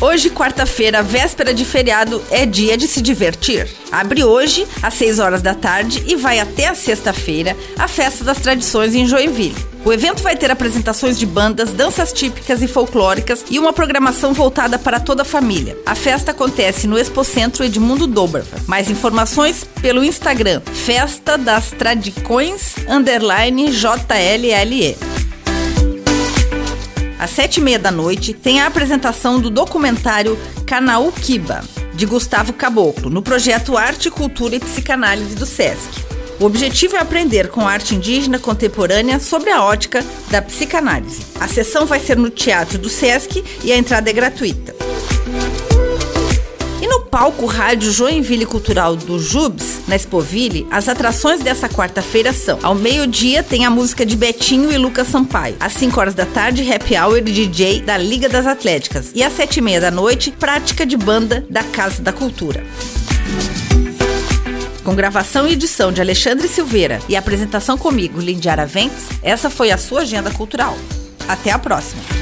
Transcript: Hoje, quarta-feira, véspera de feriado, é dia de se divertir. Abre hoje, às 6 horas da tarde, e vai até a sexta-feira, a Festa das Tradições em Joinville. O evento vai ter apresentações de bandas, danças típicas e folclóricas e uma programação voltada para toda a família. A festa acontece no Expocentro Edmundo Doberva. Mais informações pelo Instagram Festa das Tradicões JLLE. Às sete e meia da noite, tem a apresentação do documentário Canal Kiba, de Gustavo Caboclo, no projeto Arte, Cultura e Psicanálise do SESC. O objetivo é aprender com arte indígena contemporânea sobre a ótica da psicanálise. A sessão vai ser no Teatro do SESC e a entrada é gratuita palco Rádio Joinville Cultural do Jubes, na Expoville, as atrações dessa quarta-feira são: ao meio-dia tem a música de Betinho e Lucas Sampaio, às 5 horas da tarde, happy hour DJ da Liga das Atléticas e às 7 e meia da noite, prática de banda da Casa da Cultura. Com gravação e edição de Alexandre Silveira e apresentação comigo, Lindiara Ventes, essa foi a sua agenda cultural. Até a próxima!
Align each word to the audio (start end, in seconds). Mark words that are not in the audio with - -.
Hoje, 0.00 0.30
quarta-feira, 0.30 1.02
véspera 1.02 1.52
de 1.52 1.64
feriado, 1.64 2.22
é 2.30 2.46
dia 2.46 2.76
de 2.76 2.86
se 2.86 3.02
divertir. 3.02 3.68
Abre 3.90 4.22
hoje, 4.22 4.64
às 4.80 4.94
6 4.94 5.18
horas 5.18 5.42
da 5.42 5.54
tarde, 5.54 6.04
e 6.06 6.14
vai 6.14 6.38
até 6.38 6.68
a 6.68 6.74
sexta-feira, 6.74 7.56
a 7.76 7.88
Festa 7.88 8.22
das 8.22 8.38
Tradições 8.38 8.94
em 8.94 9.08
Joinville. 9.08 9.56
O 9.84 9.92
evento 9.92 10.22
vai 10.22 10.36
ter 10.36 10.52
apresentações 10.52 11.18
de 11.18 11.26
bandas, 11.26 11.72
danças 11.72 12.12
típicas 12.12 12.62
e 12.62 12.68
folclóricas 12.68 13.44
e 13.50 13.58
uma 13.58 13.72
programação 13.72 14.32
voltada 14.32 14.78
para 14.78 15.00
toda 15.00 15.22
a 15.22 15.24
família. 15.24 15.76
A 15.84 15.96
festa 15.96 16.30
acontece 16.30 16.86
no 16.86 16.96
Expocentro 16.96 17.64
Edmundo 17.64 18.06
Doberva. 18.06 18.58
Mais 18.68 18.88
informações 18.90 19.64
pelo 19.80 20.04
Instagram 20.04 20.60
Festa 20.60 21.36
das 21.36 21.70
Tradicões 21.72 22.76
JLLE. 23.72 25.07
Às 27.18 27.30
sete 27.30 27.56
e 27.56 27.60
meia 27.60 27.78
da 27.78 27.90
noite, 27.90 28.32
tem 28.32 28.60
a 28.60 28.66
apresentação 28.66 29.40
do 29.40 29.50
documentário 29.50 30.38
Canal 30.64 31.10
Kiba, 31.10 31.64
de 31.94 32.06
Gustavo 32.06 32.52
Caboclo, 32.52 33.10
no 33.10 33.20
projeto 33.20 33.76
Arte, 33.76 34.08
Cultura 34.08 34.54
e 34.54 34.60
Psicanálise 34.60 35.34
do 35.34 35.44
SESC. 35.44 36.06
O 36.38 36.44
objetivo 36.44 36.94
é 36.94 37.00
aprender 37.00 37.48
com 37.48 37.66
arte 37.66 37.96
indígena 37.96 38.38
contemporânea 38.38 39.18
sobre 39.18 39.50
a 39.50 39.64
ótica 39.64 40.04
da 40.30 40.40
psicanálise. 40.40 41.22
A 41.40 41.48
sessão 41.48 41.84
vai 41.84 41.98
ser 41.98 42.16
no 42.16 42.30
Teatro 42.30 42.78
do 42.78 42.88
SESC 42.88 43.44
e 43.64 43.72
a 43.72 43.76
entrada 43.76 44.08
é 44.08 44.12
gratuita 44.12 44.77
palco 47.10 47.46
Rádio 47.46 47.90
Joinville 47.90 48.46
Cultural 48.46 48.94
do 48.94 49.18
Jubes, 49.18 49.80
na 49.88 49.96
Expoville, 49.96 50.66
as 50.70 50.88
atrações 50.88 51.40
dessa 51.40 51.68
quarta-feira 51.68 52.32
são: 52.32 52.58
ao 52.62 52.74
meio-dia 52.74 53.42
tem 53.42 53.64
a 53.64 53.70
música 53.70 54.04
de 54.04 54.16
Betinho 54.16 54.70
e 54.70 54.78
Lucas 54.78 55.08
Sampaio, 55.08 55.56
às 55.58 55.72
5 55.72 55.98
horas 55.98 56.14
da 56.14 56.26
tarde, 56.26 56.70
happy 56.70 56.96
hour 56.96 57.20
DJ 57.20 57.80
da 57.82 57.96
Liga 57.96 58.28
das 58.28 58.46
Atléticas 58.46 59.10
e 59.14 59.22
às 59.22 59.32
7 59.32 59.56
e 59.56 59.60
meia 59.62 59.80
da 59.80 59.90
noite, 59.90 60.30
prática 60.30 60.84
de 60.84 60.96
banda 60.96 61.44
da 61.48 61.62
Casa 61.62 62.02
da 62.02 62.12
Cultura. 62.12 62.64
Com 64.84 64.94
gravação 64.94 65.46
e 65.46 65.52
edição 65.52 65.92
de 65.92 66.00
Alexandre 66.00 66.48
Silveira 66.48 67.00
e 67.08 67.16
apresentação 67.16 67.76
comigo, 67.76 68.20
Lindiara 68.20 68.64
Ventes, 68.64 69.04
essa 69.22 69.50
foi 69.50 69.70
a 69.70 69.76
sua 69.76 70.00
agenda 70.00 70.30
cultural. 70.30 70.76
Até 71.28 71.50
a 71.50 71.58
próxima! 71.58 72.17